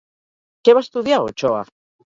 [0.69, 1.65] Què va estudiar Ochoa?